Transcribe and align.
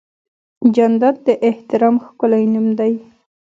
جانداد 0.75 1.15
د 1.27 1.29
احترام 1.49 1.95
ښکلی 2.05 2.43
نوم 2.53 2.67
دی. 2.79 2.93